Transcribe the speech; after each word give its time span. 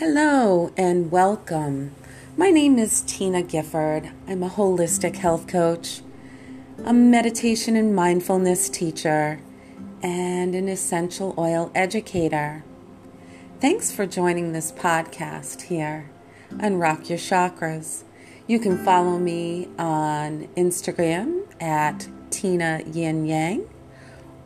Hello 0.00 0.72
and 0.78 1.12
welcome. 1.12 1.94
My 2.34 2.48
name 2.48 2.78
is 2.78 3.02
Tina 3.02 3.42
Gifford. 3.42 4.10
I'm 4.26 4.42
a 4.42 4.48
holistic 4.48 5.16
health 5.16 5.46
coach, 5.46 6.00
a 6.86 6.94
meditation 6.94 7.76
and 7.76 7.94
mindfulness 7.94 8.70
teacher, 8.70 9.42
and 10.02 10.54
an 10.54 10.70
essential 10.70 11.34
oil 11.36 11.70
educator. 11.74 12.64
Thanks 13.60 13.92
for 13.92 14.06
joining 14.06 14.54
this 14.54 14.72
podcast 14.72 15.64
here 15.64 16.08
on 16.62 16.78
Rock 16.78 17.10
Your 17.10 17.18
Chakras. 17.18 18.04
You 18.46 18.58
can 18.58 18.82
follow 18.82 19.18
me 19.18 19.68
on 19.78 20.48
Instagram 20.56 21.42
at 21.60 22.08
Tina 22.30 22.80
Yin 22.90 23.26
Yang 23.26 23.68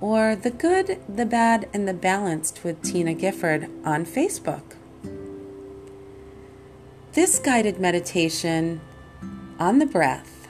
or 0.00 0.34
The 0.34 0.50
Good, 0.50 1.00
the 1.08 1.26
Bad, 1.26 1.68
and 1.72 1.86
the 1.86 1.94
Balanced 1.94 2.64
with 2.64 2.82
Tina 2.82 3.14
Gifford 3.14 3.70
on 3.84 4.04
Facebook. 4.04 4.74
This 7.14 7.38
guided 7.38 7.78
meditation 7.78 8.80
on 9.60 9.78
the 9.78 9.86
breath 9.86 10.48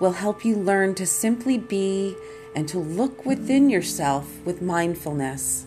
will 0.00 0.10
help 0.10 0.44
you 0.44 0.56
learn 0.56 0.96
to 0.96 1.06
simply 1.06 1.58
be 1.58 2.16
and 2.56 2.68
to 2.68 2.80
look 2.80 3.24
within 3.24 3.70
yourself 3.70 4.26
with 4.44 4.60
mindfulness. 4.60 5.66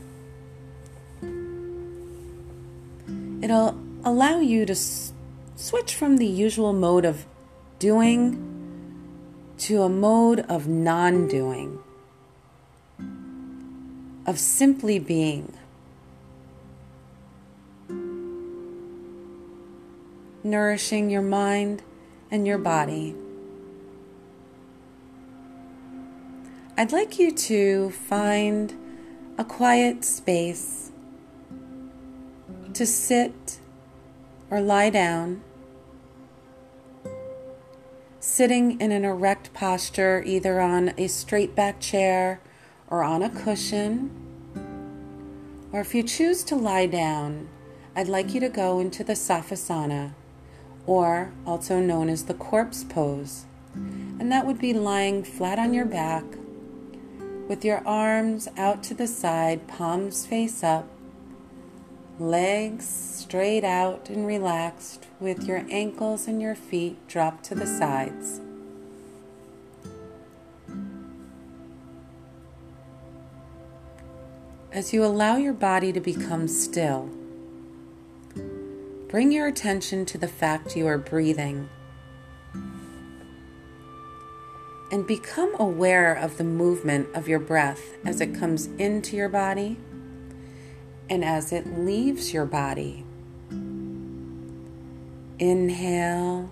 It'll 3.42 3.80
allow 4.04 4.42
you 4.42 4.66
to 4.66 4.74
s- 4.74 5.14
switch 5.56 5.96
from 5.96 6.18
the 6.18 6.28
usual 6.28 6.74
mode 6.74 7.06
of 7.06 7.26
doing 7.80 8.38
to 9.60 9.84
a 9.84 9.90
mode 9.90 10.42
of 10.50 10.68
non 10.68 11.30
doing, 11.30 11.80
of 14.26 14.38
simply 14.38 15.00
being. 15.00 15.54
Nourishing 20.44 21.10
your 21.10 21.22
mind 21.22 21.82
and 22.30 22.46
your 22.46 22.58
body. 22.58 23.16
I'd 26.78 26.92
like 26.92 27.20
you 27.20 27.32
to 27.32 27.92
find 27.92 28.74
a 29.38 29.46
quiet 29.46 30.04
space 30.04 30.92
to 32.74 32.86
sit 32.86 33.60
or 34.50 34.60
lie 34.60 34.90
down. 34.90 35.42
Sitting 38.20 38.80
in 38.82 38.92
an 38.92 39.06
erect 39.06 39.54
posture, 39.54 40.24
either 40.26 40.60
on 40.60 40.94
a 40.98 41.08
straight 41.08 41.56
back 41.56 41.80
chair 41.80 42.42
or 42.88 43.04
on 43.04 43.22
a 43.22 43.30
cushion. 43.30 44.10
Or 45.72 45.80
if 45.80 45.94
you 45.94 46.04
choose 46.04 46.44
to 46.46 46.56
lie 46.56 46.88
down, 46.88 47.48
I'd 47.96 48.08
like 48.08 48.34
you 48.34 48.40
to 48.40 48.50
go 48.50 48.80
into 48.80 49.04
the 49.04 49.14
Savasana 49.14 50.14
or 50.86 51.32
also 51.46 51.80
known 51.80 52.10
as 52.10 52.26
the 52.26 52.34
corpse 52.34 52.84
pose. 52.84 53.46
And 53.76 54.32
that 54.32 54.46
would 54.46 54.60
be 54.60 54.74
lying 54.74 55.24
flat 55.24 55.60
on 55.60 55.74
your 55.74 55.86
back 55.86 56.24
with 57.48 57.66
your 57.66 57.86
arms 57.86 58.48
out 58.58 58.82
to 58.84 58.94
the 58.94 59.08
side, 59.08 59.68
palms 59.68 60.26
face 60.26 60.64
up, 60.64 60.88
legs 62.20 62.88
straight 62.88 63.64
out 63.64 64.10
and 64.10 64.26
relaxed, 64.26 65.08
with 65.20 65.44
your 65.44 65.66
ankles 65.70 66.28
and 66.28 66.42
your 66.42 66.56
feet 66.56 67.08
dropped 67.08 67.44
to 67.46 67.56
the 67.56 67.66
sides. 67.66 68.40
As 74.72 74.92
you 74.92 75.06
allow 75.06 75.38
your 75.38 75.54
body 75.54 75.94
to 75.94 76.00
become 76.00 76.48
still, 76.48 77.10
Bring 79.14 79.32
your 79.32 79.46
attention 79.46 80.06
to 80.06 80.18
the 80.18 80.28
fact 80.28 80.76
you 80.76 80.88
are 80.88 80.98
breathing. 80.98 81.70
And 84.92 85.06
become 85.06 85.54
aware 85.60 86.16
of 86.16 86.38
the 86.38 86.44
movement 86.44 87.10
of 87.14 87.28
your 87.28 87.38
breath 87.38 87.96
as 88.04 88.22
it 88.22 88.34
comes 88.34 88.66
into 88.80 89.16
your 89.16 89.30
body 89.30 89.78
and 91.12 91.24
as 91.24 91.54
it 91.54 91.78
leaves 91.78 92.34
your 92.34 92.48
body. 92.48 93.06
Inhale 95.38 96.50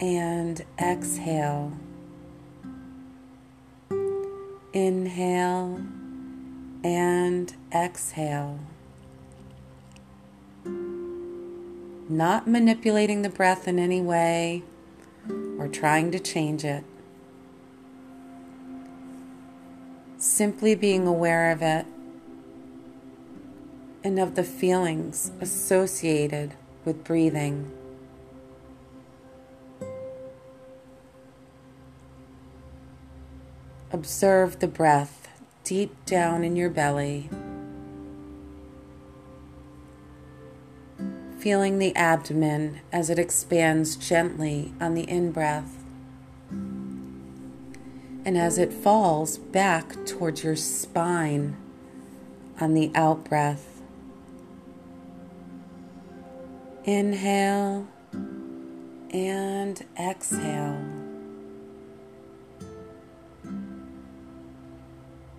and 0.00 0.64
exhale. 0.80 1.74
Inhale 4.72 5.80
and 6.82 7.54
exhale. 7.72 8.58
Not 12.08 12.46
manipulating 12.46 13.22
the 13.22 13.28
breath 13.28 13.66
in 13.66 13.78
any 13.78 14.00
way 14.00 14.62
or 15.58 15.68
trying 15.68 16.10
to 16.12 16.18
change 16.18 16.64
it. 16.64 16.84
Simply 20.18 20.74
being 20.74 21.06
aware 21.06 21.50
of 21.50 21.62
it 21.62 21.86
and 24.04 24.18
of 24.18 24.34
the 24.36 24.44
feelings 24.44 25.32
associated 25.40 26.54
with 26.84 27.02
breathing. 27.02 27.70
Observe 33.90 34.60
the 34.60 34.68
breath 34.68 35.28
deep 35.64 35.92
down 36.04 36.44
in 36.44 36.54
your 36.54 36.70
belly. 36.70 37.28
Feeling 41.46 41.78
the 41.78 41.94
abdomen 41.94 42.80
as 42.90 43.08
it 43.08 43.20
expands 43.20 43.94
gently 43.94 44.74
on 44.80 44.94
the 44.94 45.08
in 45.08 45.30
breath. 45.30 45.84
And 46.50 48.36
as 48.36 48.58
it 48.58 48.72
falls 48.72 49.38
back 49.38 49.94
towards 50.06 50.42
your 50.42 50.56
spine 50.56 51.56
on 52.60 52.74
the 52.74 52.90
out 52.96 53.22
breath. 53.22 53.80
Inhale 56.82 57.86
and 59.10 59.84
exhale. 59.96 60.84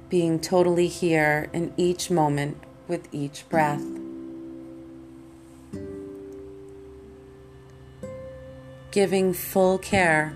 Being 0.07 0.39
totally 0.39 0.87
here 0.87 1.49
in 1.51 1.73
each 1.75 2.09
moment 2.09 2.63
with 2.87 3.13
each 3.13 3.43
breath. 3.49 3.96
Giving 8.91 9.33
full 9.33 9.77
care 9.77 10.35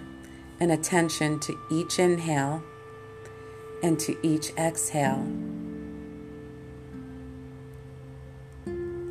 and 0.59 0.71
attention 0.71 1.39
to 1.39 1.57
each 1.71 1.99
inhale 1.99 2.63
and 3.81 3.99
to 3.99 4.15
each 4.25 4.51
exhale 4.57 5.25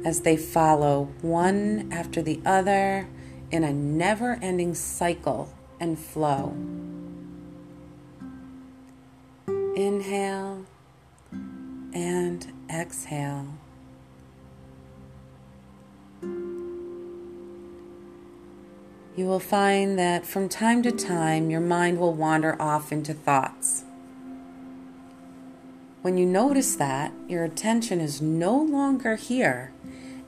as 0.04 0.20
they 0.20 0.36
follow 0.36 1.08
one 1.20 1.88
after 1.92 2.22
the 2.22 2.40
other 2.46 3.08
in 3.50 3.64
a 3.64 3.72
never 3.72 4.38
ending 4.40 4.74
cycle 4.74 5.52
and 5.78 5.98
flow. 5.98 6.54
Inhale 9.76 10.64
and 11.92 12.46
exhale. 12.72 13.46
You 19.16 19.26
will 19.26 19.40
find 19.40 19.98
that 19.98 20.24
from 20.24 20.48
time 20.48 20.82
to 20.82 20.92
time 20.92 21.50
your 21.50 21.60
mind 21.60 21.98
will 21.98 22.14
wander 22.14 22.60
off 22.60 22.92
into 22.92 23.12
thoughts. 23.12 23.84
When 26.02 26.16
you 26.16 26.24
notice 26.24 26.76
that, 26.76 27.12
your 27.28 27.44
attention 27.44 28.00
is 28.00 28.22
no 28.22 28.56
longer 28.56 29.16
here 29.16 29.72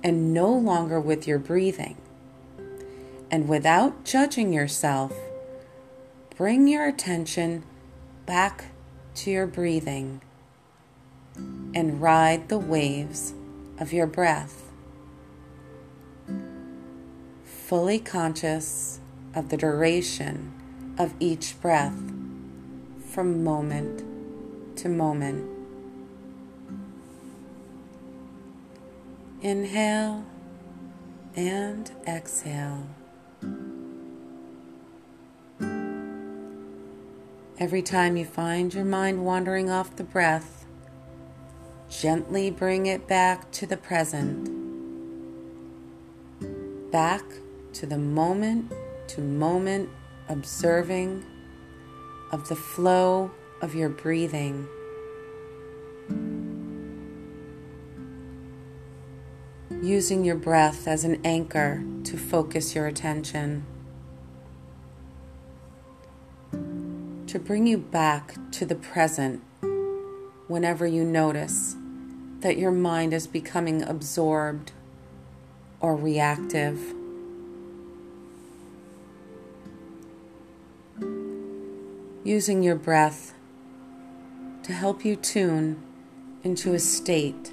and 0.02 0.34
no 0.34 0.52
longer 0.52 1.00
with 1.00 1.26
your 1.26 1.38
breathing. 1.38 1.96
And 3.30 3.48
without 3.48 4.04
judging 4.04 4.52
yourself, 4.52 5.16
bring 6.36 6.68
your 6.68 6.86
attention 6.86 7.64
back 8.26 8.66
to 9.14 9.30
your 9.30 9.46
breathing 9.46 10.20
and 11.36 12.02
ride 12.02 12.48
the 12.48 12.58
waves 12.58 13.32
of 13.78 13.92
your 13.92 14.06
breath 14.06 14.71
fully 17.72 17.98
conscious 17.98 19.00
of 19.34 19.48
the 19.48 19.56
duration 19.56 20.52
of 20.98 21.14
each 21.18 21.58
breath 21.62 21.98
from 23.08 23.42
moment 23.42 24.04
to 24.76 24.90
moment. 24.90 25.42
Inhale 29.40 30.22
and 31.34 31.90
exhale. 32.06 32.86
Every 37.58 37.80
time 37.80 38.18
you 38.18 38.26
find 38.26 38.74
your 38.74 38.84
mind 38.84 39.24
wandering 39.24 39.70
off 39.70 39.96
the 39.96 40.04
breath, 40.04 40.66
gently 41.88 42.50
bring 42.50 42.84
it 42.84 43.08
back 43.08 43.50
to 43.52 43.66
the 43.66 43.78
present 43.78 44.60
back 46.92 47.24
to 47.74 47.86
the 47.86 47.98
moment 47.98 48.72
to 49.08 49.20
moment 49.20 49.88
observing 50.28 51.24
of 52.30 52.48
the 52.48 52.56
flow 52.56 53.30
of 53.60 53.74
your 53.74 53.88
breathing. 53.88 54.66
Using 59.82 60.24
your 60.24 60.36
breath 60.36 60.86
as 60.86 61.04
an 61.04 61.20
anchor 61.24 61.84
to 62.04 62.16
focus 62.16 62.74
your 62.74 62.86
attention. 62.86 63.66
To 67.26 67.38
bring 67.38 67.66
you 67.66 67.78
back 67.78 68.36
to 68.52 68.66
the 68.66 68.74
present 68.74 69.42
whenever 70.48 70.86
you 70.86 71.04
notice 71.04 71.76
that 72.40 72.58
your 72.58 72.70
mind 72.70 73.12
is 73.12 73.26
becoming 73.26 73.82
absorbed 73.82 74.72
or 75.80 75.96
reactive. 75.96 76.94
Using 82.32 82.62
your 82.62 82.76
breath 82.76 83.34
to 84.62 84.72
help 84.72 85.04
you 85.04 85.16
tune 85.16 85.82
into 86.42 86.72
a 86.72 86.78
state 86.78 87.52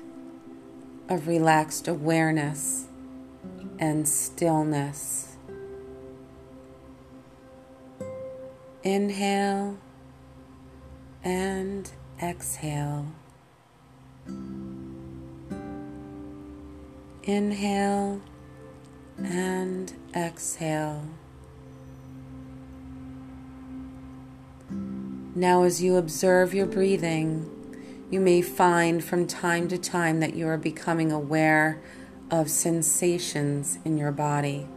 of 1.09 1.27
relaxed 1.27 1.89
awareness 1.89 2.87
and 3.77 4.07
stillness. 4.07 5.35
Inhale 8.81 9.77
and 11.25 11.91
exhale. 12.23 13.05
Inhale 17.23 18.21
and 19.17 19.93
exhale. 20.15 21.03
Now, 25.35 25.63
as 25.63 25.81
you 25.81 25.95
observe 25.95 26.53
your 26.53 26.65
breathing, 26.65 27.49
you 28.09 28.19
may 28.19 28.41
find 28.41 29.03
from 29.03 29.27
time 29.27 29.67
to 29.69 29.77
time 29.77 30.19
that 30.19 30.35
you 30.35 30.47
are 30.47 30.57
becoming 30.57 31.11
aware 31.11 31.81
of 32.31 32.49
sensations 32.49 33.77
in 33.85 33.97
your 33.97 34.11
body. 34.11 34.67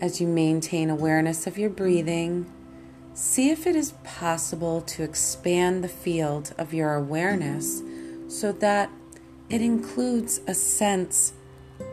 As 0.00 0.20
you 0.20 0.28
maintain 0.28 0.90
awareness 0.90 1.46
of 1.46 1.58
your 1.58 1.70
breathing, 1.70 2.46
See 3.18 3.50
if 3.50 3.66
it 3.66 3.74
is 3.74 3.94
possible 4.04 4.80
to 4.82 5.02
expand 5.02 5.82
the 5.82 5.88
field 5.88 6.54
of 6.56 6.72
your 6.72 6.94
awareness 6.94 7.82
so 8.28 8.52
that 8.52 8.92
it 9.50 9.60
includes 9.60 10.40
a 10.46 10.54
sense 10.54 11.32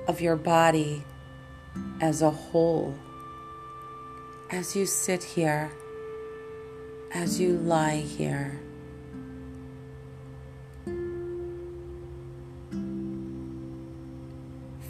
of 0.07 0.21
your 0.21 0.35
body 0.35 1.03
as 1.99 2.21
a 2.21 2.29
whole. 2.29 2.93
As 4.55 4.73
you 4.73 4.85
sit 4.85 5.21
here, 5.21 5.69
as 7.13 7.41
you 7.41 7.57
lie 7.57 7.97
here. 7.97 8.61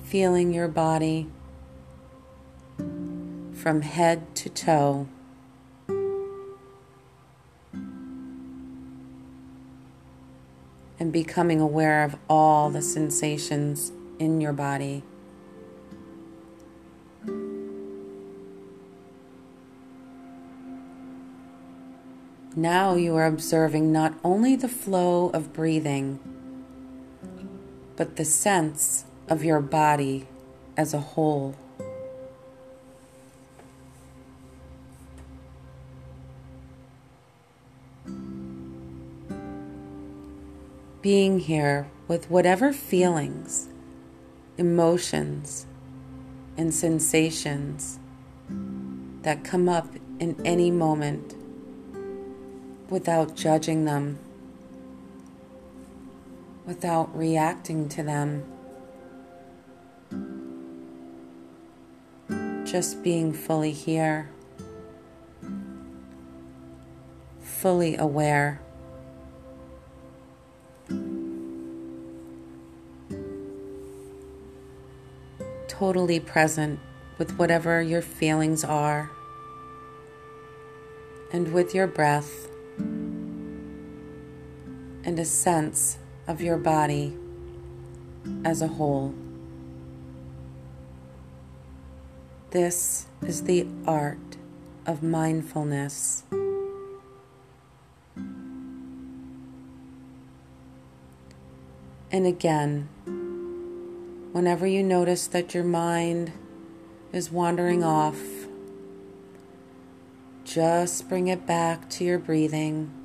Feeling 0.04 0.54
your 0.54 0.68
body 0.68 1.32
from 2.78 3.82
head 3.82 4.36
to 4.36 4.50
toe. 4.50 5.08
and 11.00 11.12
becoming 11.12 11.60
aware 11.60 12.04
of 12.04 12.16
all 12.30 12.70
the 12.70 12.84
sensations 12.84 13.92
in 14.20 14.40
your 14.40 14.54
body. 14.54 15.04
Now 22.58 22.96
you 22.96 23.16
are 23.16 23.26
observing 23.26 23.92
not 23.92 24.14
only 24.24 24.56
the 24.56 24.70
flow 24.70 25.30
of 25.34 25.52
breathing, 25.52 26.20
but 27.98 28.16
the 28.16 28.24
sense 28.24 29.04
of 29.28 29.44
your 29.44 29.60
body 29.60 30.28
as 30.78 30.94
a 30.94 31.00
whole. 31.00 31.56
being 41.02 41.40
here 41.40 41.88
with 42.08 42.32
whatever 42.32 42.74
feelings, 42.74 43.70
emotions, 44.58 45.68
and 46.58 46.74
sensations 46.74 48.00
that 49.22 49.44
come 49.44 49.70
up 49.70 49.88
in 50.20 50.36
any 50.44 50.72
moment 50.72 51.36
without 52.90 53.36
judging 53.36 53.86
them, 53.86 54.20
without 56.66 57.16
reacting 57.18 57.90
to 57.90 58.04
them. 58.04 58.44
Just 62.66 63.04
being 63.04 63.32
fully 63.32 63.72
here, 63.72 64.30
fully 67.42 67.96
aware. 67.96 68.62
totally 75.80 76.22
present 76.22 76.80
with 77.18 77.38
whatever 77.38 77.82
your 77.82 78.02
feelings 78.02 78.64
are 78.64 79.12
and 81.34 81.52
with 81.52 81.76
your 81.76 81.86
breath 81.86 82.48
and 85.06 85.20
a 85.20 85.26
sense 85.26 86.00
of 86.28 86.42
your 86.42 86.58
body 86.58 87.16
as 88.44 88.62
a 88.62 88.68
whole. 88.68 89.14
This 92.50 93.06
is 93.22 93.44
the 93.44 93.68
art 93.86 94.18
of 94.88 95.04
mindfulness. 95.04 96.24
And 102.12 102.26
again, 102.26 102.88
whenever 104.32 104.66
you 104.66 104.82
notice 104.82 105.28
that 105.28 105.54
your 105.54 105.66
mind 105.66 106.32
is 107.12 107.30
wandering 107.30 107.84
off, 107.84 108.20
just 110.46 111.10
bring 111.10 111.28
it 111.28 111.46
back 111.46 111.90
to 111.90 112.06
your 112.06 112.18
breathing 112.18 113.05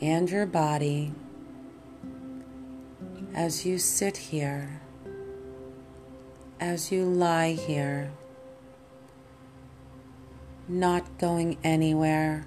and 0.00 0.30
your 0.30 0.46
body 0.46 1.12
as 3.34 3.64
you 3.64 3.78
sit 3.78 4.16
here, 4.16 4.80
as 6.58 6.90
you 6.90 7.04
lie 7.04 7.52
here, 7.52 8.12
not 10.68 11.18
going 11.18 11.58
anywhere, 11.62 12.46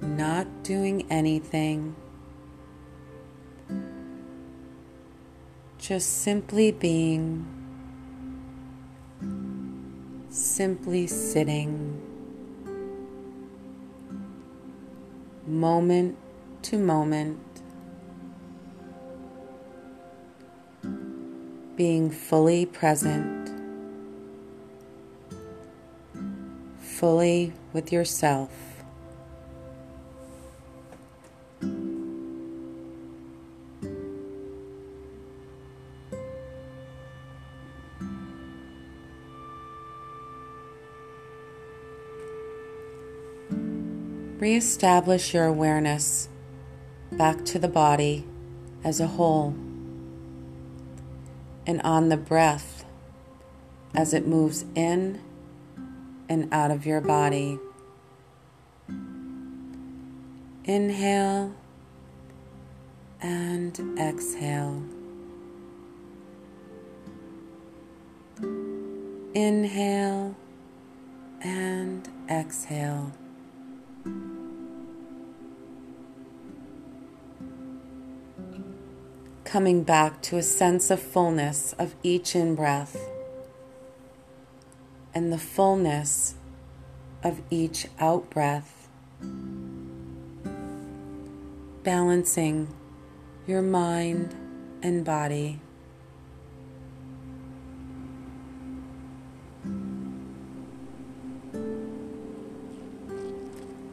not 0.00 0.46
doing 0.62 1.06
anything 1.10 1.94
just 5.84 6.22
simply 6.22 6.72
being, 6.72 7.44
simply 10.30 11.06
sitting, 11.06 12.00
moment 15.46 16.16
to 16.62 16.78
moment, 16.78 17.38
being 21.76 22.10
fully 22.10 22.66
present, 22.66 23.50
fully 26.80 27.52
with 27.72 27.92
yourself. 27.92 28.73
Reestablish 44.64 45.34
your 45.34 45.44
awareness 45.44 46.30
back 47.12 47.44
to 47.44 47.58
the 47.58 47.68
body 47.68 48.26
as 48.82 48.98
a 48.98 49.06
whole 49.06 49.50
and 51.66 51.82
on 51.82 52.08
the 52.08 52.16
breath 52.16 52.86
as 53.94 54.14
it 54.14 54.26
moves 54.26 54.64
in 54.74 55.20
and 56.30 56.48
out 56.50 56.70
of 56.70 56.86
your 56.86 57.02
body. 57.02 57.58
Inhale 60.64 61.54
and 63.20 63.98
exhale. 63.98 64.82
Inhale 69.34 70.34
and 71.42 72.08
exhale. 72.30 73.12
Coming 79.54 79.84
back 79.84 80.20
to 80.22 80.36
a 80.36 80.42
sense 80.42 80.90
of 80.90 80.98
fullness 80.98 81.74
of 81.74 81.94
each 82.02 82.34
in 82.34 82.56
breath 82.56 83.08
and 85.14 85.32
the 85.32 85.38
fullness 85.38 86.34
of 87.22 87.40
each 87.50 87.86
out 88.00 88.28
breath. 88.30 88.88
Balancing 91.84 92.66
your 93.46 93.62
mind 93.62 94.34
and 94.82 95.04
body. 95.04 95.60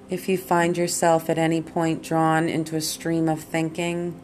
If 0.09 0.27
you 0.27 0.39
find 0.39 0.75
yourself 0.75 1.29
at 1.29 1.37
any 1.37 1.61
point 1.61 2.01
drawn 2.01 2.49
into 2.49 2.75
a 2.75 2.81
stream 2.81 3.29
of 3.29 3.41
thinking 3.41 4.19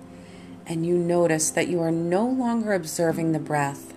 and 0.67 0.86
you 0.86 0.97
notice 0.97 1.50
that 1.51 1.69
you 1.69 1.81
are 1.81 1.91
no 1.91 2.27
longer 2.27 2.74
observing 2.74 3.31
the 3.31 3.39
breath, 3.39 3.93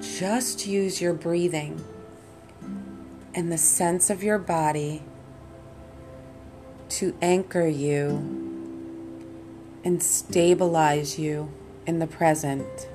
just 0.00 0.66
use 0.66 1.00
your 1.00 1.12
breathing 1.12 1.84
and 3.34 3.52
the 3.52 3.58
sense 3.58 4.08
of 4.08 4.22
your 4.22 4.38
body 4.38 5.02
to 6.88 7.14
anchor 7.20 7.66
you 7.66 8.38
and 9.84 10.02
stabilize 10.02 11.18
you 11.18 11.52
in 11.86 11.98
the 11.98 12.06
present. 12.06 12.88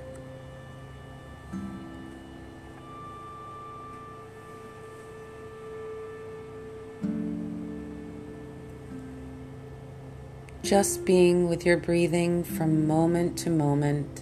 Just 10.63 11.03
being 11.03 11.49
with 11.49 11.65
your 11.65 11.75
breathing 11.75 12.41
from 12.41 12.87
moment 12.87 13.37
to 13.37 13.49
moment, 13.49 14.21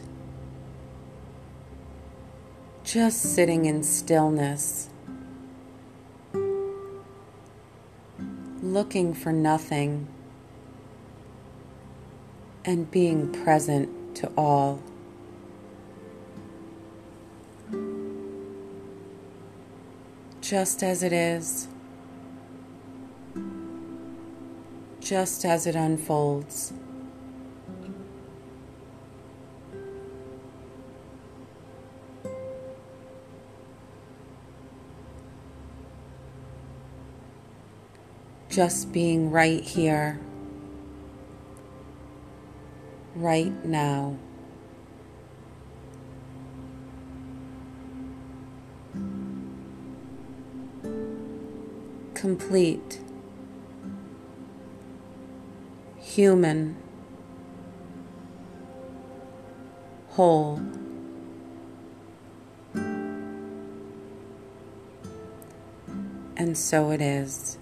just 2.84 3.22
sitting 3.22 3.66
in 3.66 3.84
stillness, 3.84 4.90
looking 8.64 9.14
for 9.14 9.32
nothing, 9.32 10.08
and 12.66 12.90
being 12.90 13.32
present 13.32 14.16
to 14.16 14.28
all. 14.36 14.82
Just 20.42 20.82
as 20.82 21.04
it 21.04 21.14
is. 21.14 21.68
Just 25.12 25.44
as 25.44 25.68
it 25.68 25.76
unfolds. 25.76 26.72
Just 38.50 38.94
being 38.94 39.30
right 39.32 39.62
here, 39.62 40.18
right 43.14 43.66
now. 43.66 44.16
Complete 52.14 53.02
human, 56.12 56.76
whole. 60.10 60.60
And 66.36 66.58
so 66.58 66.92
it 66.92 67.00
is. 67.00 67.58